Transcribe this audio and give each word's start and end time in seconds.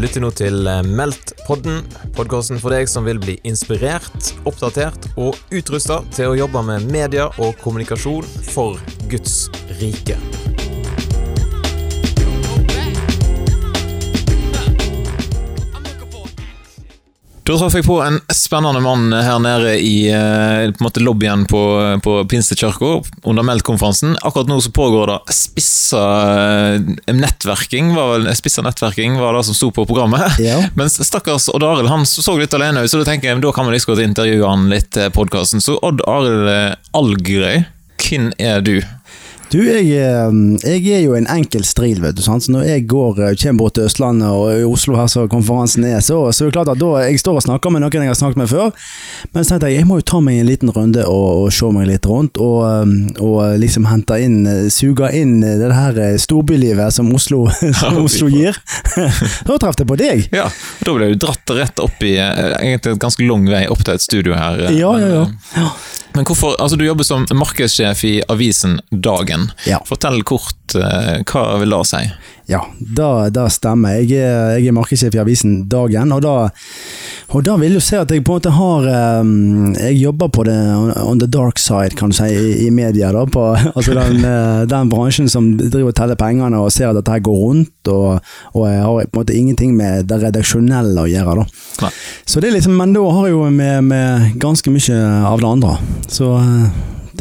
Lytter 0.00 0.22
nå 0.24 0.30
til 0.32 0.64
eh, 0.70 0.78
Meldt-podden, 0.96 1.82
podkasten 2.16 2.60
for 2.62 2.72
deg 2.72 2.88
som 2.88 3.04
vil 3.04 3.20
bli 3.20 3.34
inspirert, 3.44 4.30
oppdatert 4.48 5.10
og 5.20 5.36
utrusta 5.52 6.00
til 6.16 6.30
å 6.30 6.38
jobbe 6.38 6.64
med 6.70 6.88
media 6.88 7.28
og 7.36 7.60
kommunikasjon 7.60 8.24
for 8.48 8.80
Guds 9.12 9.42
rike. 9.82 10.16
Da 17.50 17.56
traff 17.58 17.74
jeg 17.74 17.82
på 17.82 17.96
en 17.98 18.20
spennende 18.30 18.78
mann 18.78 19.08
her 19.10 19.40
nede 19.42 19.72
i 19.82 20.04
eh, 20.14 20.68
på 20.70 20.84
måte 20.86 21.02
lobbyen 21.02 21.42
på, 21.50 21.62
på 22.04 22.12
Pinstekirka 22.30 22.90
under 23.26 23.42
Meldt-konferansen. 23.42 24.12
Akkurat 24.22 24.46
nå 24.46 24.60
så 24.62 24.70
pågår 24.70 25.10
det 25.10 25.34
spissa 25.34 26.04
eh, 26.30 26.92
nettverking, 27.10 27.90
var 27.96 28.28
spissa 28.38 28.62
nettverking 28.62 29.18
var 29.18 29.34
det 29.34 29.42
som 29.48 29.58
sto 29.58 29.72
på 29.74 29.82
programmet. 29.90 30.38
Ja. 30.38 30.60
Mens 30.78 31.00
stakkars 31.08 31.48
Odd 31.50 31.66
Arild 31.66 31.90
han 31.90 32.06
så 32.06 32.36
litt 32.38 32.54
alene 32.54 32.84
ut, 32.84 32.92
så 32.92 33.02
da 33.02 33.08
tenker 33.10 33.32
jeg 33.32 33.42
da 33.42 33.50
kan 33.56 33.66
vi 33.66 33.74
liksom 33.74 33.98
intervjue 33.98 34.46
han 34.46 34.70
litt 34.70 34.92
til 34.94 35.10
podkasten. 35.18 35.64
Så 35.64 35.74
Odd 35.82 36.06
Arild 36.06 36.78
Algerøy, 36.94 37.64
hvem 37.98 38.30
er 38.38 38.62
du? 38.62 38.76
Du, 39.50 39.58
jeg, 39.66 39.88
eh, 39.98 40.34
jeg 40.62 40.92
er 40.94 41.00
jo 41.02 41.16
en 41.18 41.26
enkel 41.26 41.64
stril, 41.66 41.98
vet 42.04 42.14
du. 42.14 42.22
Sant? 42.22 42.44
Så 42.46 42.52
når 42.54 42.68
jeg 42.68 42.84
går, 42.90 43.16
eh, 43.18 43.32
kommer 43.40 43.64
bort 43.64 43.74
til 43.74 43.88
Østlandet 43.88 44.30
og 44.30 44.46
i 44.54 44.66
Oslo 44.66 44.94
her 44.94 45.08
så 45.10 45.24
konferansen 45.30 45.86
er, 45.88 45.98
så, 46.06 46.20
så 46.30 46.44
er 46.44 46.50
det 46.50 46.54
klart 46.54 46.70
at 46.70 46.78
da 46.78 46.90
jeg 47.02 47.18
står 47.18 47.40
og 47.40 47.44
snakker 47.48 47.74
med 47.74 47.82
noen 47.82 48.04
jeg 48.06 48.12
har 48.12 48.18
snakket 48.20 48.38
med 48.38 48.50
før. 48.52 48.70
Men 49.34 49.42
så 49.42 49.56
tenkte 49.56 49.72
jeg 49.72 49.80
jeg 49.80 49.88
må 49.88 49.98
jo 49.98 50.06
ta 50.06 50.20
meg 50.22 50.38
en 50.38 50.46
liten 50.46 50.70
runde 50.70 51.02
og, 51.02 51.26
og 51.42 51.48
se 51.56 51.70
meg 51.74 51.88
litt 51.90 52.06
rundt. 52.06 52.38
Og, 52.38 52.60
eh, 52.68 53.24
og 53.26 53.58
liksom 53.58 53.88
hente 53.90 54.20
inn, 54.22 54.38
suge 54.70 55.10
inn 55.18 55.40
det 55.42 55.72
her 55.74 55.98
storbylivet 56.22 56.94
som 56.94 57.10
Oslo, 57.16 57.48
som 57.80 57.98
Oslo 58.04 58.30
gir. 58.30 58.54
da 59.48 59.58
traff 59.58 59.80
jeg 59.82 59.90
på 59.90 59.98
deg. 59.98 60.28
Ja, 60.30 60.46
Da 60.86 60.94
ble 60.94 61.10
du 61.10 61.18
dratt 61.26 61.50
rett 61.56 61.82
opp 61.82 61.98
i 62.06 62.14
egentlig 62.20 62.94
en 62.94 63.02
ganske 63.02 63.26
lang 63.26 63.50
vei 63.50 63.64
opp 63.66 63.82
til 63.82 63.98
et 63.98 64.06
studio 64.06 64.38
her. 64.38 64.68
Ja, 64.70 64.94
ja, 65.02 65.10
ja. 65.10 65.26
ja. 65.58 65.72
Men 66.12 66.24
hvorfor, 66.26 66.56
altså 66.58 66.76
Du 66.76 66.84
jobber 66.84 67.06
som 67.06 67.26
markedssjef 67.34 68.04
i 68.04 68.14
avisen 68.28 68.80
Dagen. 68.90 69.50
Ja. 69.68 69.80
Fortell 69.86 70.22
kort 70.26 70.74
eh, 70.74 71.22
hva 71.30 71.44
vil 71.62 71.74
det 71.74 71.84
si? 71.90 72.04
Ja, 72.50 72.64
det 72.82 73.44
stemmer. 73.54 74.00
Jeg 74.00 74.24
er, 74.26 74.56
jeg 74.58 74.72
er 74.72 74.74
markedssjef 74.74 75.14
i 75.14 75.20
avisen 75.22 75.52
Dagen, 75.70 76.10
og 76.10 76.24
da, 76.24 76.32
og 77.30 77.44
da 77.46 77.54
vil 77.60 77.76
du 77.78 77.82
se 77.84 78.00
at 78.00 78.10
jeg 78.10 78.24
på 78.26 78.34
en 78.34 78.40
måte 78.40 78.54
har 78.56 78.88
um, 79.20 79.70
Jeg 79.76 80.00
jobber 80.00 80.32
på 80.34 80.44
det 80.48 80.56
on 81.04 81.20
the 81.22 81.28
dark 81.30 81.60
side, 81.62 81.94
kan 81.98 82.10
du 82.10 82.16
si, 82.18 82.26
i, 82.26 82.66
i 82.66 82.70
media. 82.74 83.12
da, 83.14 83.22
på, 83.30 83.44
altså 83.76 83.94
den, 83.94 84.24
eh, 84.26 84.64
den, 84.66 84.90
bransjen 84.90 85.30
som 85.30 85.52
driver 85.60 85.92
og 85.92 85.98
teller 86.00 86.18
pengene 86.18 86.58
og 86.58 86.72
ser 86.74 86.90
at 86.90 86.98
dette 86.98 87.14
her 87.14 87.22
går 87.22 87.38
rundt, 87.44 87.92
og, 87.92 88.34
og 88.56 88.66
jeg 88.66 88.82
har 88.82 88.98
på 88.98 89.20
en 89.20 89.22
måte 89.22 89.38
ingenting 89.38 89.76
med 89.78 90.10
det 90.10 90.18
redaksjonelle 90.24 91.06
å 91.06 91.10
gjøre. 91.10 91.44
da. 91.44 91.46
Nei. 91.86 91.92
Så 92.26 92.42
det 92.42 92.50
er 92.50 92.58
liksom, 92.58 92.74
Men 92.80 92.96
da 92.96 93.04
har 93.14 93.28
jeg 93.28 93.36
jo 93.36 93.46
med, 93.54 93.86
med 93.86 94.34
ganske 94.42 94.74
mye 94.74 94.98
av 95.30 95.38
det 95.38 95.54
andre. 95.54 95.76
Så 96.08 96.32
eh, 96.38 96.70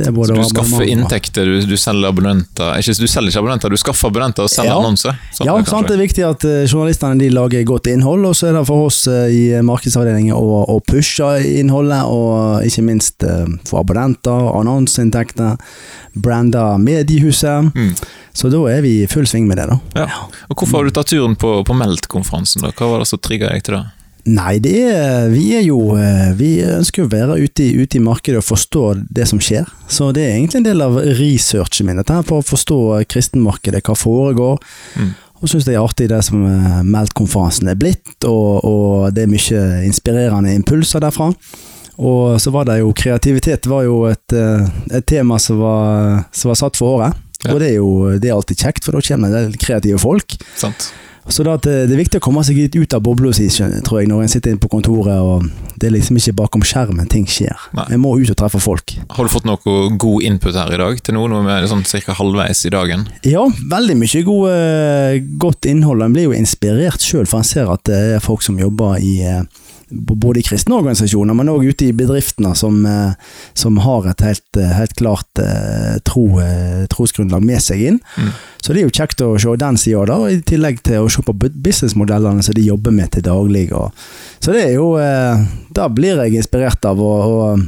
så 0.06 0.34
du 0.34 0.44
skaffer 0.44 0.84
inntekter, 0.84 1.46
du, 1.46 1.62
du, 1.62 1.78
selger 1.78 2.10
abonnenter 2.10 2.78
ikke, 2.80 2.94
Du 3.02 3.08
selger 3.10 3.32
ikke 3.32 3.42
abonnenter, 3.42 3.74
du 3.74 3.80
skaffer 3.80 4.12
abonnenter 4.12 4.46
og 4.46 4.52
selger 4.52 4.72
ja. 4.72 4.78
annonser? 4.80 5.18
Sånn 5.36 5.50
ja, 5.50 5.56
det, 5.58 5.68
sant, 5.70 5.90
det 5.90 5.98
er 5.98 6.04
viktig 6.04 6.26
at 6.28 6.46
uh, 6.48 6.62
journalistene 6.68 7.20
de 7.20 7.30
lager 7.34 7.66
godt 7.68 7.90
innhold, 7.92 8.28
og 8.30 8.38
så 8.38 8.50
er 8.50 8.58
det 8.60 8.64
for 8.70 8.88
oss 8.90 9.02
uh, 9.12 9.26
i 9.28 9.60
markedsavdelingen 9.66 10.36
å, 10.38 10.62
å, 10.72 10.78
pushe 10.88 11.28
innholdet, 11.60 12.06
og 12.08 12.66
ikke 12.70 12.86
minst 12.86 13.26
få 13.68 13.82
abonnenter, 13.82 14.50
annonseinntekter, 14.62 15.60
brande 16.16 16.64
mediehuset. 16.82 17.74
Mm. 17.76 17.94
Så 18.40 18.52
da 18.54 18.62
er 18.72 18.84
vi 18.86 19.00
i 19.04 19.08
full 19.12 19.28
sving 19.28 19.50
med 19.50 19.60
det, 19.60 19.68
da. 19.72 19.80
Ja. 20.06 20.26
Og 20.48 20.60
Hvorfor 20.60 20.80
har 20.80 20.90
du 20.90 20.96
tatt 20.96 21.12
turen 21.12 21.36
på, 21.40 21.60
på 21.68 21.76
Meldt-konferansen? 21.76 22.70
Hva 22.72 22.94
var 22.94 23.04
det 23.04 23.10
som 23.10 23.22
trigga 23.22 23.52
deg 23.52 23.66
til 23.68 23.80
det? 23.80 23.86
Nei, 24.28 24.58
det 24.60 24.76
er, 24.92 25.30
vi 25.32 25.46
er 25.56 25.64
jo 25.64 25.96
Vi 26.38 26.50
ønsker 26.68 27.06
å 27.06 27.12
være 27.12 27.38
ute 27.40 27.64
i, 27.64 27.70
ute 27.80 27.98
i, 27.98 28.04
markedet 28.04 28.42
og 28.42 28.48
forstå 28.50 28.84
det 29.16 29.30
som 29.30 29.40
skjer. 29.42 29.70
Så 29.88 30.12
det 30.16 30.26
er 30.26 30.36
egentlig 30.36 30.60
en 30.60 30.68
del 30.68 30.84
av 30.84 31.00
researchen 31.20 31.88
min, 31.88 32.00
dette 32.02 32.14
her 32.14 32.28
for 32.28 32.44
å 32.44 32.50
forstå 32.50 32.80
kristenmarkedet, 33.10 33.82
hva 33.88 33.96
foregår. 33.98 34.60
Mm. 35.00 35.16
Og 35.40 35.48
syns 35.48 35.66
det 35.68 35.78
er 35.78 35.82
artig 35.82 36.10
det 36.12 36.20
som 36.28 36.44
Meldt-konferansen 36.84 37.72
er 37.72 37.80
blitt, 37.80 38.18
og, 38.28 38.60
og, 38.68 39.10
det 39.16 39.24
er 39.24 39.32
mye 39.32 39.66
inspirerende 39.88 40.56
impulser 40.58 41.04
derfra. 41.04 41.32
Og 42.00 42.40
så 42.40 42.52
var 42.56 42.68
det 42.68 42.80
jo 42.80 42.94
kreativitet 42.96 43.68
var 43.68 43.84
jo 43.88 44.04
et, 44.08 44.36
et 44.36 45.08
tema 45.08 45.40
som 45.40 45.60
var, 45.60 46.24
som 46.32 46.52
var, 46.52 46.60
satt 46.60 46.80
for 46.80 47.00
året. 47.00 47.26
Ja. 47.44 47.54
Og 47.54 47.60
det 47.64 47.70
er 47.72 47.78
jo 47.78 47.92
det 48.20 48.32
er 48.32 48.36
alltid 48.36 48.66
kjekt, 48.66 48.86
for 48.86 48.96
da 48.96 49.04
kommer 49.04 49.32
det 49.32 49.60
kreative 49.64 50.00
folk. 50.00 50.36
Sant. 50.60 50.92
Så 51.28 51.44
det, 51.44 51.56
det, 51.64 51.94
er 51.94 52.00
viktig 52.00 52.20
å 52.22 52.24
komme 52.24 52.44
seg 52.46 52.58
litt 52.58 52.76
ut 52.78 52.94
av 52.96 53.04
bobla 53.06 53.32
si, 53.36 53.48
tror 53.52 54.02
jeg, 54.02 54.10
når 54.10 54.24
en 54.24 54.32
sitter 54.32 54.54
inne 54.54 54.62
på 54.62 54.72
kontoret. 54.72 55.20
og 55.20 55.78
Det 55.80 55.90
er 55.90 55.96
liksom 55.96 56.18
ikke 56.20 56.36
bakom 56.40 56.66
skjermen 56.66 57.10
ting 57.12 57.28
skjer. 57.30 57.68
Nei. 57.78 57.88
En 57.96 58.04
må 58.04 58.16
ut 58.18 58.32
og 58.32 58.40
treffe 58.40 58.62
folk. 58.64 58.96
Har 59.14 59.28
du 59.28 59.34
fått 59.34 59.48
noe 59.50 59.76
god 60.00 60.26
input 60.26 60.58
her 60.58 60.74
i 60.74 60.82
dag 60.82 61.02
til 61.04 61.18
noe? 61.18 61.30
Noe 61.30 61.46
med 61.46 61.68
sånn 61.70 61.86
ca. 61.86 62.16
halvveis 62.18 62.64
i 62.66 62.74
dagen? 62.74 63.08
Ja, 63.28 63.46
veldig 63.72 63.98
mye 64.00 64.24
god, 64.26 64.52
eh, 64.54 65.20
godt 65.42 65.70
innhold. 65.70 66.06
En 66.06 66.16
blir 66.16 66.30
jo 66.30 66.38
inspirert 66.38 67.04
sjøl, 67.04 67.28
for 67.30 67.44
en 67.44 67.48
ser 67.48 67.70
at 67.72 67.86
det 67.90 68.00
er 68.16 68.24
folk 68.24 68.46
som 68.46 68.60
jobber 68.60 68.98
i 69.04 69.20
eh, 69.28 69.44
både 69.90 70.40
i 70.40 70.46
kristne 70.46 70.78
organisasjoner, 70.80 71.36
men 71.38 71.52
òg 71.52 71.66
ute 71.72 71.88
i 71.88 71.96
bedriftene 71.96 72.54
som, 72.58 72.80
eh, 72.86 73.14
som 73.54 73.78
har 73.84 74.08
et 74.10 74.22
helt, 74.22 74.58
eh, 74.58 74.74
helt 74.78 74.96
klart 74.96 75.42
eh, 75.42 76.00
tro, 76.06 76.26
trosgrunnlag 76.90 77.44
med 77.44 77.62
seg 77.64 77.86
inn. 77.88 78.00
Mm. 78.18 78.32
Så 78.62 78.74
det 78.74 78.82
er 78.82 78.90
jo 78.90 78.98
kjekt 79.00 79.24
å 79.26 79.32
se 79.40 79.56
den 79.58 79.78
sida, 79.78 80.18
i 80.30 80.42
tillegg 80.42 80.82
til 80.84 81.06
å 81.06 81.12
se 81.12 81.24
på 81.26 81.36
businessmodellene 81.38 82.44
som 82.44 82.54
de 82.54 82.68
jobber 82.68 82.92
med 82.92 83.12
til 83.12 83.26
daglig. 83.26 83.70
Og, 83.74 83.92
så 84.40 84.54
det 84.56 84.66
er 84.68 84.74
jo 84.78 84.90
Da 85.70 85.88
blir 85.88 86.18
jeg 86.18 86.36
inspirert 86.36 86.84
av. 86.86 87.00
å 87.00 87.10
og 87.30 87.62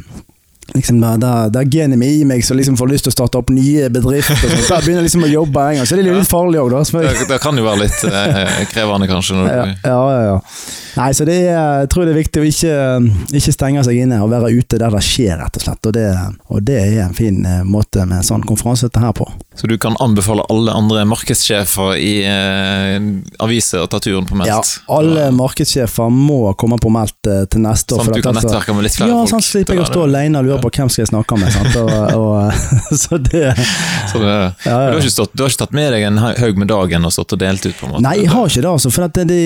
liksom 0.75 1.01
da, 1.01 1.31
er 1.47 1.69
genet 1.71 2.01
i 2.05 2.21
meg 2.27 2.43
som 2.45 2.57
liksom 2.59 2.77
får 2.79 2.91
lyst 2.91 3.07
til 3.07 3.13
å 3.13 3.15
starte 3.15 3.39
opp 3.41 3.51
nye 3.53 3.89
bedrifter. 3.93 4.37
Sånt. 4.41 4.69
Der 4.69 4.85
begynner 4.85 5.05
liksom 5.05 5.25
å 5.27 5.31
jobbe 5.31 5.65
en 5.67 5.79
gang, 5.79 5.87
så 5.87 5.97
det 5.97 6.05
er 6.05 6.19
litt 6.19 6.29
farlig 6.29 6.61
òg, 6.61 6.71
da. 6.73 6.83
Det, 6.83 7.27
det, 7.29 7.39
kan 7.43 7.57
jo 7.57 7.65
være 7.65 7.85
litt 7.85 8.05
eh, 8.07 8.61
krevende, 8.71 9.09
kanskje. 9.11 9.37
Når 9.39 9.51
ja, 9.51 9.65
ja, 9.85 9.97
ja, 9.97 10.21
ja. 10.29 10.37
Nei, 10.91 11.09
så 11.15 11.27
det 11.27 11.37
er, 11.45 11.83
jeg 11.83 11.91
tror 11.93 12.07
det 12.07 12.13
er 12.13 12.19
viktig 12.19 12.41
å 12.41 12.47
ikke, 12.47 12.73
ikke 13.39 13.55
stenge 13.55 13.83
seg 13.87 14.01
inne 14.03 14.19
og 14.23 14.31
være 14.33 14.51
ute 14.57 14.79
der 14.81 14.91
det 14.91 15.03
skjer, 15.07 15.37
rett 15.39 15.59
og 15.59 15.65
slett. 15.65 15.87
Og 15.87 15.95
det, 15.95 16.07
og 16.51 16.65
det 16.67 16.79
er 16.81 16.97
en 17.05 17.15
fin 17.17 17.39
eh, 17.47 17.63
måte 17.67 18.05
med 18.05 18.19
en 18.19 18.27
sånn 18.27 18.47
konferanse 18.47 18.89
dette 18.89 19.03
her 19.03 19.15
på. 19.15 19.27
Så 19.55 19.67
du 19.67 19.77
kan 19.77 19.97
anbefale 19.99 20.43
alle 20.49 20.71
andre 20.71 21.01
markedssjefer 21.05 21.97
i 21.99 22.11
eh, 22.23 23.01
aviser 23.43 23.83
å 23.83 23.87
ta 23.91 23.99
turen 23.99 24.23
på 24.23 24.37
Meldt? 24.39 24.47
Ja, 24.47 24.95
alle 24.95 25.25
markedssjefer 25.35 26.07
må 26.07 26.53
komme 26.55 26.77
på 26.79 26.87
Meldt 26.93 27.27
eh, 27.27 27.41
til 27.51 27.65
neste 27.65 27.97
år. 27.97 28.05
Sånn 28.05 28.13
at 28.13 28.21
du 28.21 28.23
kan 28.23 28.37
nettverke 28.39 28.75
med 28.77 28.87
litt 28.87 28.95
flere 28.95 29.11
ja, 29.11 29.17
folk? 29.17 29.27
Ja, 29.27 29.33
sånn 29.33 29.43
slipper 29.43 29.75
jeg 29.75 29.83
å 29.83 29.89
stå 29.89 30.05
alene 30.05 30.39
og 30.39 30.47
lure 30.47 30.59
på 30.63 30.71
hvem 30.77 30.91
skal 30.93 31.03
jeg 31.03 31.09
snakke 31.11 31.39
med. 31.41 31.57
Og, 31.81 31.91
og, 32.15 32.63
så 33.03 33.19
det, 33.19 33.51
så 34.13 34.21
det 34.23 34.31
ja, 34.31 34.47
ja. 34.71 34.77
Du, 34.87 35.01
har 35.01 35.09
stått, 35.17 35.35
du, 35.35 35.43
har 35.43 35.51
ikke 35.51 35.63
tatt 35.65 35.75
med 35.81 35.91
deg 35.97 36.07
en 36.07 36.23
haug 36.23 36.63
med 36.63 36.71
dagen 36.71 37.11
og 37.11 37.15
stått 37.17 37.35
og 37.35 37.43
delt 37.43 37.67
ut? 37.67 37.75
på 37.75 37.89
en 37.89 37.93
måte? 37.97 38.05
Nei, 38.07 38.15
jeg 38.21 38.31
har 38.31 38.47
ikke 38.47 38.63
det, 38.63 38.71
altså, 38.71 39.09
det 39.19 39.27
de, 39.33 39.41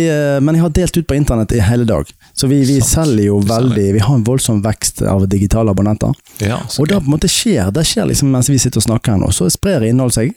men 0.46 0.60
jeg 0.60 0.68
har 0.68 0.78
delt 0.84 1.02
ut 1.02 1.10
på 1.10 1.18
internett 1.18 1.58
i 1.58 1.64
hele 1.66 1.90
dag. 1.90 2.14
Så 2.38 2.52
vi, 2.52 2.62
vi 2.70 2.78
selger 2.84 3.30
jo 3.30 3.38
veldig 3.48 3.86
Vi 3.96 4.00
har 4.04 4.16
en 4.18 4.24
voldsom 4.28 4.62
vekst 4.62 5.02
av 5.02 5.26
digitale 5.32 5.74
abonnenter. 5.74 6.14
Ja, 6.44 6.62
og 6.62 6.90
det 6.90 6.98
på 7.00 7.08
en 7.08 7.14
måte 7.14 7.30
skjer 7.32 7.70
Det 7.72 7.86
skjer 7.88 8.10
liksom 8.10 8.34
mens 8.34 8.50
vi 8.52 8.58
sitter 8.60 8.82
og 8.82 8.86
snakker 8.90 9.16
her 9.16 9.22
nå. 9.22 9.30
Så 9.34 9.48
sprer 9.54 9.82
innhold 10.06 10.14
seg. 10.14 10.34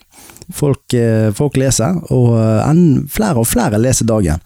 Folk, 0.55 0.95
eh, 0.95 1.33
folk 1.35 1.57
leser, 1.57 1.99
og 2.11 2.37
eh, 2.39 2.69
en, 2.71 3.09
flere 3.11 3.39
og 3.39 3.47
flere 3.47 3.79
leser 3.79 4.07
dagen. 4.09 4.41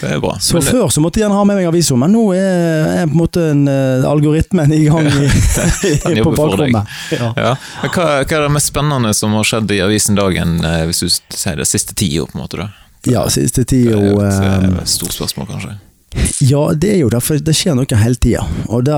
Det 0.00 0.12
er 0.14 0.20
bra. 0.22 0.36
Så 0.40 0.54
men, 0.54 0.62
før 0.62 0.88
så 0.94 1.02
måtte 1.02 1.18
gjerne 1.20 1.34
ha 1.34 1.44
med 1.44 1.58
meg 1.58 1.66
avisa, 1.68 1.96
men 1.98 2.12
nå 2.14 2.32
er, 2.32 3.02
er 3.02 3.08
på 3.08 3.16
en 3.16 3.18
måte 3.18 3.42
en, 3.50 3.64
uh, 3.66 4.06
algoritmen 4.06 4.70
i 4.72 4.84
gang 4.86 5.08
i, 5.10 5.26
på 6.22 6.32
bakrommet. 6.36 6.86
Ja. 7.10 7.32
Ja. 7.34 7.56
Hva, 7.82 8.06
hva, 8.22 8.22
er 8.22 8.46
det 8.46 8.52
mest 8.54 8.70
spennende 8.70 9.10
som 9.18 9.34
har 9.34 9.48
skjedd 9.48 9.74
i 9.74 9.80
avisen 9.82 10.14
Dagen, 10.14 10.60
hvis 10.86 11.02
du 11.02 11.10
sier 11.10 11.58
det 11.58 11.66
siste 11.66 11.98
tida? 11.98 12.28
på 12.30 12.38
en 12.38 12.44
måte 12.44 12.62
da? 12.62 12.70
Ja, 13.10 13.26
siste 13.32 13.66
tida 13.66 13.98
Det 13.98 14.30
er 14.30 14.70
et 14.84 14.94
stort 14.94 15.18
spørsmål, 15.18 15.50
kanskje? 15.50 15.74
Ja, 16.40 16.60
det 16.72 16.90
er 16.94 17.00
jo 17.02 17.10
det, 17.12 17.20
for 17.24 17.40
det 17.42 17.54
skjer 17.56 17.74
noe 17.76 17.98
hele 18.00 18.16
tida. 18.16 18.44
Og 18.72 18.86
det, 18.86 18.96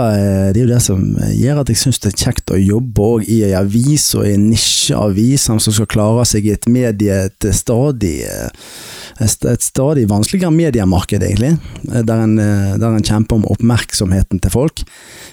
det, 0.54 0.60
er 0.60 0.66
jo 0.66 0.70
det 0.70 0.82
som 0.84 1.02
gjør 1.34 1.62
at 1.62 1.72
jeg 1.72 1.80
syns 1.80 2.00
det 2.04 2.12
er 2.12 2.20
kjekt 2.26 2.52
å 2.54 2.60
jobbe 2.60 3.08
i 3.26 3.40
ei 3.48 3.54
avis 3.58 4.10
og 4.18 4.28
i 4.28 4.34
en 4.36 4.50
nisjeavis 4.52 5.48
som 5.48 5.60
skal 5.60 5.88
klare 5.90 6.26
seg 6.28 6.46
i 6.46 6.54
et 6.54 6.68
medie 6.70 7.22
til 7.42 7.56
stadig 7.56 8.20
eh, 8.28 8.68
et 9.20 9.64
stadig 9.64 10.06
vanskeligere 10.10 10.52
mediemarked, 10.54 11.22
egentlig. 11.22 11.56
Der 11.84 12.24
en, 12.24 12.36
der 12.40 12.88
en 12.88 13.04
kjemper 13.04 13.36
om 13.36 13.46
oppmerksomheten 13.52 14.40
til 14.40 14.54
folk. 14.54 14.84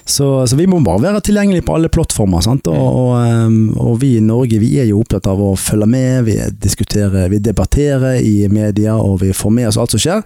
Så, 0.08 0.46
så, 0.46 0.56
vi 0.56 0.66
må 0.66 0.80
bare 0.80 1.02
være 1.02 1.20
tilgjengelige 1.20 1.66
på 1.66 1.74
alle 1.76 1.90
plattformer. 1.92 2.44
Og, 2.48 2.68
og, 2.72 3.10
ehm, 3.20 3.58
og, 3.76 3.98
vi 4.00 4.14
i 4.16 4.24
Norge 4.24 4.60
vi 4.60 4.70
er 4.80 4.88
jo 4.88 5.02
opptatt 5.02 5.28
av 5.28 5.40
å 5.42 5.52
følge 5.58 5.88
med, 5.90 6.24
vi 6.28 6.38
diskuterer, 6.62 7.28
vi 7.32 7.40
debatterer 7.44 8.20
i 8.24 8.48
media, 8.52 8.96
og 8.96 9.20
vi 9.22 9.34
får 9.36 9.52
med 9.54 9.68
oss 9.68 9.78
alt 9.80 9.92
som 9.94 10.02
skjer. 10.02 10.24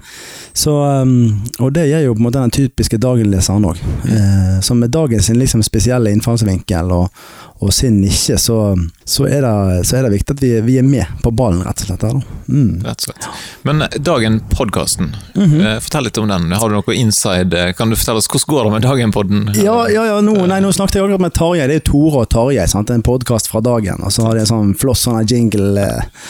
Så, 0.54 0.76
ehm, 0.86 1.16
og 1.58 1.74
det 1.74 1.88
gjør 1.90 2.06
jo 2.06 2.16
på 2.16 2.22
en 2.22 2.28
måte 2.28 2.44
den 2.44 2.54
typiske 2.54 3.00
dagenleseren 3.02 3.66
òg. 3.72 3.82
Eh, 4.06 4.60
som 4.62 4.78
med 4.78 4.94
dagens 4.94 5.32
liksom, 5.34 5.64
spesielle 5.66 6.12
innfallsvinkel 6.14 6.94
og, 6.94 7.24
og 7.62 7.74
sin 7.74 8.00
nisje, 8.00 8.38
så, 8.38 8.78
så, 9.04 9.26
er 9.26 9.42
det, 9.42 9.84
så, 9.86 9.96
er 9.96 10.02
det, 10.02 10.10
viktig 10.16 10.34
at 10.34 10.40
vi, 10.42 10.50
vi, 10.66 10.78
er 10.80 10.86
med 10.86 11.06
på 11.22 11.30
ballen, 11.30 11.60
rett 11.62 11.84
og 11.84 11.86
slett. 11.86 12.02
Her, 12.02 12.16
mm. 12.48 12.80
Rett 12.82 13.04
og 13.04 13.06
slett. 13.06 13.28
Men 13.68 13.84
eh, 13.86 13.98
Dagen-podkasten, 14.02 15.12
mm 15.36 15.50
-hmm. 15.50 15.80
fortell 15.80 16.04
litt 16.04 16.18
om 16.18 16.28
den. 16.28 16.52
Har 16.52 16.68
du 16.68 16.74
noe 16.74 16.94
inside? 16.94 17.74
Kan 17.78 17.90
du 17.90 17.96
fortelle 17.96 18.18
oss 18.18 18.28
hvordan 18.28 18.50
går 18.54 18.64
det 18.64 18.72
med 18.72 18.82
Dagen-podden? 18.82 19.50
Ja, 19.54 19.88
ja, 19.88 20.06
ja 20.06 20.20
nå, 20.20 20.46
nei, 20.46 20.60
nå 20.60 20.72
snakket 20.72 20.94
jeg 20.94 21.04
akkurat 21.04 21.20
med 21.20 21.34
Tarjei. 21.34 21.66
Det 21.66 21.74
er 21.74 21.86
Tore 21.86 22.24
og 22.24 22.28
Tarjei. 22.28 22.66
Sant? 22.66 22.90
En 22.90 23.02
podkast 23.02 23.46
fra 23.46 23.60
Dagen. 23.60 24.02
Og 24.02 24.12
så 24.12 24.26
har 24.26 24.34
de 24.34 24.40
en 24.40 24.50
sånn 24.50 24.74
floss 24.74 25.06
sånn 25.06 25.22
jingle. 25.26 25.86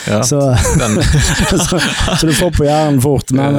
Ja, 0.08 0.22
så, 0.22 0.40
så, 1.68 1.80
så, 2.20 2.26
du 2.26 2.32
får 2.32 2.50
på 2.50 2.68
hjernen 2.68 3.00
fort. 3.00 3.32
Men 3.32 3.56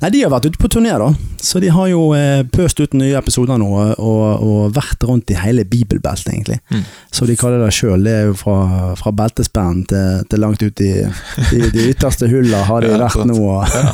nei, 0.00 0.10
de 0.10 0.24
har 0.24 0.32
vært 0.32 0.48
ute 0.48 0.58
på 0.58 0.72
turné, 0.72 0.96
da. 0.96 1.12
Så 1.36 1.60
de 1.60 1.68
har 1.68 1.88
jo 1.88 2.14
pøst 2.52 2.80
ut 2.80 2.96
nye 2.96 3.18
episoder 3.18 3.60
nå, 3.60 3.68
og, 3.98 4.24
og 4.40 4.72
vært 4.72 5.04
rundt 5.04 5.30
i 5.30 5.36
hele 5.36 5.64
bibelbeltet, 5.68 6.32
egentlig. 6.32 6.60
Mm. 6.72 6.84
Så 7.14 7.28
de 7.28 7.36
kaller 7.38 7.62
det 7.62 7.70
sjøl. 7.74 8.02
Det 8.04 8.14
er 8.14 8.28
jo 8.30 8.36
fra, 8.38 8.94
fra 8.98 9.12
beltespenn 9.14 9.84
til, 9.90 10.24
til, 10.30 10.42
langt 10.42 10.62
ut 10.64 10.82
i, 10.82 10.92
i 11.54 11.60
de 11.74 11.88
ytterste 11.92 12.28
hullene 12.30 12.64
har 12.68 12.84
de 12.84 12.90
ja, 12.94 13.00
vært 13.04 13.28
nå. 13.30 13.38
ja. 13.74 13.84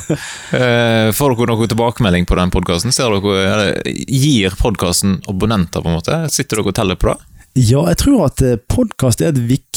Eh, 0.57 1.09
får 1.17 1.37
dere 1.37 1.51
noe 1.53 1.69
tilbakemelding 1.71 2.29
på 2.29 2.39
den 2.41 2.55
podkasten? 2.55 2.95
Gir 2.95 4.57
podkasten 4.61 5.21
abonnenter, 5.31 5.85
på 5.85 5.93
en 5.93 6.01
måte? 6.01 6.23
Sitter 6.33 6.61
dere 6.61 6.73
og 6.73 6.81
teller 6.81 7.01
på 7.01 7.13
det? 7.13 7.19
Ja, 7.59 7.81
jeg 7.91 7.99
tror 7.99 8.29
at 8.29 8.41
eh, 8.47 8.61
podkast 8.71 9.23
er 9.25 9.33
et 9.33 9.41
viktig 9.51 9.70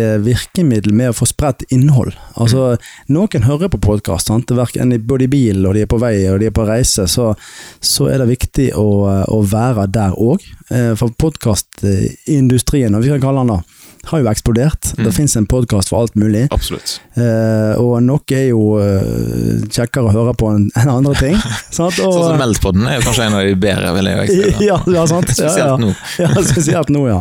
eh, 0.00 0.16
virkemiddel 0.24 0.94
med 0.96 1.12
å 1.12 1.16
få 1.16 1.28
spredt 1.28 1.64
innhold. 1.74 2.14
Altså. 2.40 2.76
Noen 3.12 3.44
hører 3.44 3.68
på 3.72 3.80
podkast, 3.84 4.30
både 4.30 5.26
i 5.26 5.30
bil 5.32 5.66
og 5.66 5.74
de 5.76 5.84
er 5.84 5.90
på 5.90 6.00
vei 6.00 6.14
og 6.30 6.40
de 6.40 6.48
er 6.48 6.54
på 6.56 6.66
reise, 6.68 7.06
så, 7.06 7.34
så 7.80 8.08
er 8.08 8.22
det 8.22 8.30
viktig 8.32 8.70
å, 8.80 8.88
å 9.28 9.42
være 9.44 9.88
der 9.92 10.16
òg. 10.16 10.44
For 10.68 11.12
podkastindustrien, 11.16 12.94
og 12.94 13.04
vi 13.04 13.12
kan 13.14 13.22
kalle 13.22 13.44
den 13.44 13.54
da, 13.54 13.62
har 14.10 14.22
jo 14.22 14.28
eksplodert. 14.30 14.92
Mm. 14.96 15.04
Det 15.06 15.12
fins 15.16 15.36
en 15.36 15.46
podkast 15.48 15.90
for 15.92 16.02
alt 16.02 16.14
mulig. 16.18 16.46
Absolutt. 16.54 16.98
Eh, 17.18 17.80
og 17.80 17.98
noe 18.04 18.34
er 18.34 18.48
jo 18.50 18.78
eh, 18.80 19.64
kjekkere 19.72 20.10
å 20.10 20.14
høre 20.14 20.34
på 20.38 20.50
enn 20.52 20.68
en 20.78 20.92
andre 20.92 21.14
ting. 21.18 21.36
sant? 21.74 21.98
Og, 22.00 22.12
sånn 22.14 22.26
som 22.30 22.38
Meldpodden 22.40 22.86
er 22.88 22.98
jo 22.98 23.06
kanskje 23.08 23.26
en 23.28 23.38
av 23.38 23.46
de 23.46 23.54
bedre, 23.58 23.92
vil 23.98 24.10
jeg 24.12 24.30
si. 24.30 24.38
Ja, 24.68 24.78
ja, 24.90 25.04
sant. 25.08 25.28
spesielt 25.30 25.60
ja, 25.60 25.68
ja. 25.72 25.76
nå. 25.80 25.92
ja, 26.22 26.30
spesielt 26.46 26.92
nå, 26.92 27.04
ja. 27.08 27.20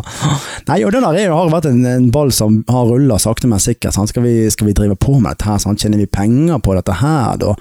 Nei, 0.70 0.80
og 0.88 0.94
det 0.96 1.04
der 1.04 1.20
er, 1.22 1.34
har 1.36 1.52
vært 1.54 1.70
en, 1.72 1.84
en, 1.88 2.10
ball 2.14 2.32
som 2.36 2.62
har 2.72 2.88
rulla 2.90 3.20
sakte, 3.22 3.50
men 3.52 3.62
sikkert. 3.64 3.98
Skal 4.12 4.26
vi, 4.26 4.36
skal, 4.54 4.70
vi, 4.70 4.76
drive 4.78 4.98
på 5.00 5.18
med 5.20 5.36
dette 5.36 5.50
her? 5.50 5.62
Sant? 5.62 5.82
Tjener 5.82 6.02
vi 6.02 6.10
penger 6.10 6.62
på 6.64 6.76
dette 6.78 6.98
her, 7.02 7.38
da? 7.42 7.54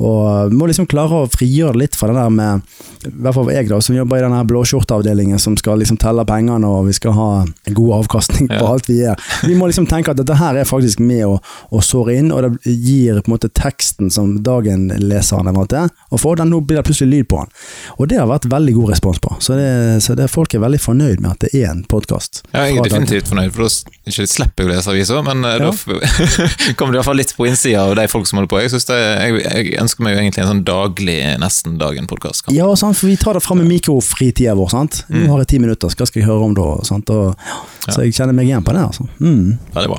Og 0.00 0.52
vi 0.52 0.58
må 0.58 0.68
liksom 0.70 0.88
klare 0.90 1.24
å 1.24 1.30
frigjøre 1.30 1.78
litt 1.80 1.98
fra 1.98 2.10
det 2.10 2.18
der 2.18 2.32
med 2.34 2.62
I 3.08 3.12
hvert 3.24 3.36
fall 3.36 3.50
jeg, 3.52 3.68
da, 3.70 3.80
som 3.84 3.96
jobber 3.96 4.20
i 4.20 4.24
denne 4.26 4.42
blåskjorteavdelingen, 4.48 5.40
som 5.42 5.56
skal 5.60 5.80
liksom 5.82 5.98
telle 6.02 6.24
pengene, 6.28 6.68
og 6.68 6.88
vi 6.88 6.96
skal 6.96 7.16
ha 7.16 7.30
en 7.44 7.76
god 7.76 7.98
avkastning 8.00 8.50
på 8.52 8.73
alt 8.74 8.90
vi 8.90 9.00
gjør. 9.00 9.20
Vi 9.48 9.56
må 9.58 9.68
liksom 9.70 9.88
tenke 9.90 10.12
at 10.12 10.20
dette 10.20 10.38
her 10.38 10.58
er 10.60 10.68
faktisk 10.68 11.02
med 11.04 11.24
å, 11.26 11.38
å 11.70 11.82
såre 11.84 12.18
inn, 12.18 12.32
og 12.34 12.44
det 12.44 12.74
gir 12.74 13.20
på 13.20 13.30
en 13.30 13.36
måte 13.36 13.50
teksten 13.54 14.12
som 14.12 14.36
dagen-leseren 14.44 15.44
han 15.44 15.54
eventuelt 15.54 15.72
er, 15.74 15.92
og 16.10 16.20
for 16.20 16.34
Den, 16.34 16.50
nå 16.50 16.60
blir 16.66 16.80
det 16.80 16.84
plutselig 16.88 17.10
lyd 17.10 17.28
på 17.30 17.38
den. 17.42 17.52
Og 17.98 18.08
det 18.10 18.18
har 18.18 18.26
vært 18.28 18.48
veldig 18.50 18.74
god 18.74 18.90
respons 18.90 19.20
på. 19.22 19.36
Så, 19.40 19.54
det, 19.58 19.68
så 20.02 20.16
det, 20.18 20.26
folk 20.32 20.54
er 20.54 20.62
veldig 20.64 20.80
fornøyd 20.82 21.22
med 21.22 21.30
at 21.30 21.44
det 21.44 21.50
er 21.60 21.68
en 21.70 21.84
podkast. 21.88 22.42
Ja, 22.50 22.64
jeg 22.66 22.80
er 22.80 22.88
definitivt 22.88 23.30
fornøyd, 23.30 23.52
for 23.54 23.66
da 23.66 23.94
ikke 24.10 24.26
slipper 24.28 24.64
jeg 24.64 24.70
å 24.70 24.72
lese 24.74 24.92
aviser, 24.92 25.20
men 25.26 25.46
eh, 25.46 25.56
ja. 25.62 25.70
da 25.70 26.74
kommer 26.78 26.94
det 26.94 27.00
iallfall 27.00 27.20
litt 27.20 27.34
på 27.38 27.48
innsida 27.48 27.86
av 27.86 27.94
de 27.98 28.06
folk 28.10 28.28
som 28.28 28.40
holder 28.40 28.50
på. 28.50 28.60
Jeg, 28.64 28.74
det, 28.90 28.98
jeg, 28.98 29.44
jeg, 29.44 29.70
ønsker 29.84 30.06
meg 30.06 30.16
jo 30.16 30.22
egentlig 30.24 30.44
en 30.44 30.50
sånn 30.50 30.64
daglig, 30.66 31.18
nesten 31.42 31.78
dagen-podkast. 31.80 32.50
Ja, 32.54 32.68
sant, 32.78 32.98
for 32.98 33.10
vi 33.10 33.18
tar 33.20 33.38
det 33.38 33.44
fram 33.44 33.62
med 33.62 33.70
mikrofritida 33.70 34.56
vår. 34.58 34.72
sant? 34.74 35.04
Nå 35.08 35.24
mm. 35.24 35.30
har 35.32 35.44
jeg 35.44 35.52
ti 35.54 35.62
minutter, 35.62 35.94
hva 35.94 36.10
skal 36.10 36.22
jeg 36.22 36.28
høre 36.28 36.50
om 36.50 36.58
da? 36.58 36.68
Sant? 36.86 37.14
Og. 37.14 37.38
Så 37.84 38.04
jeg 38.04 38.14
kjenner 38.16 38.36
meg 38.36 38.48
igjen 38.48 38.53
på 38.62 38.72
det. 38.76 38.84
altså. 38.84 39.08
Mm. 39.18 39.58
Veldig 39.74 39.90
bra. 39.90 39.98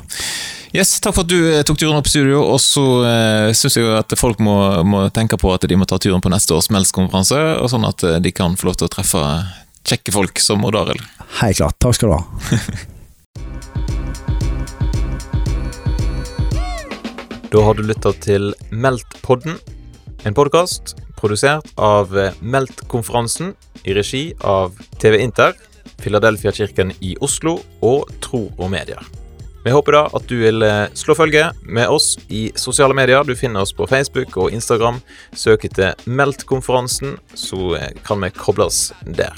Yes, 0.76 1.00
Takk 1.00 1.14
for 1.16 1.24
at 1.24 1.30
du 1.30 1.50
eh, 1.50 1.62
tok 1.66 1.78
turen 1.80 1.96
opp 1.96 2.06
i 2.08 2.10
studio. 2.12 2.38
Og 2.54 2.60
så 2.62 2.84
eh, 3.08 3.52
syns 3.56 3.76
jeg 3.78 3.86
at 3.96 4.10
folk 4.18 4.38
må, 4.44 4.56
må, 4.88 4.98
tenke 5.14 5.36
på 5.40 5.48
at 5.54 5.62
de 5.68 5.76
må 5.78 5.84
ta 5.88 5.96
turen 6.02 6.22
på 6.24 6.32
neste 6.32 6.54
års 6.56 6.70
Meldskonferanse, 6.74 7.40
og 7.60 7.66
sånn 7.72 7.86
at 7.88 8.00
de 8.22 8.30
kan 8.34 8.56
få 8.58 8.64
lov 8.70 8.76
til 8.80 8.88
å 8.88 8.92
treffe 8.92 9.22
kjekke 9.86 10.10
folk 10.14 10.34
som 10.42 10.64
Odd 10.66 10.76
Arild. 10.80 11.04
Helt 11.40 11.56
klart. 11.60 11.76
Takk 11.82 11.94
skal 11.96 12.08
du 12.10 12.14
ha. 12.18 12.22
da 17.52 17.58
har 17.68 17.74
du 17.78 17.82
lytta 17.86 18.10
til 18.24 18.42
Meldtpodden, 18.74 19.54
en 20.26 20.34
podkast 20.34 20.84
produsert 21.16 21.66
av 21.80 22.10
Meldt-konferansen 22.42 23.54
i 23.86 23.94
regi 23.96 24.34
av 24.44 24.72
TV 25.00 25.22
Inter 25.22 25.54
Filadelfia-kirken 26.02 26.92
i 27.00 27.16
Oslo 27.24 27.58
og 27.84 28.10
Tro 28.24 28.46
og 28.56 28.70
Medier. 28.72 29.00
Vi 29.66 29.72
håper 29.74 29.96
da 29.96 30.00
at 30.14 30.28
du 30.30 30.36
vil 30.38 30.62
eh, 30.62 30.84
slå 30.94 31.16
følge 31.18 31.48
med 31.66 31.90
oss 31.90 32.12
i 32.30 32.52
sosiale 32.54 32.94
medier. 32.94 33.26
Du 33.26 33.34
finner 33.34 33.64
oss 33.66 33.74
på 33.74 33.88
Facebook 33.90 34.36
og 34.38 34.54
Instagram. 34.54 35.00
Søk 35.34 35.66
etter 35.66 35.98
Meldt-konferansen, 36.06 37.16
så 37.34 37.72
eh, 37.74 37.90
kan 38.06 38.22
vi 38.22 38.30
kobles 38.30 38.92
der. 39.18 39.34